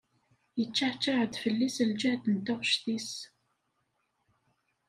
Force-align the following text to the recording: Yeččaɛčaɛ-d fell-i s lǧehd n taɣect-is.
Yeččaɛčaɛ-d 0.59 1.33
fell-i 1.43 1.69
s 1.75 1.77
lǧehd 1.89 2.23
n 2.33 2.37
taɣect-is. 2.45 3.11